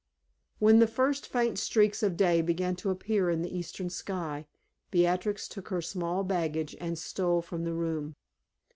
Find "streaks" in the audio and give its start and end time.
1.59-2.01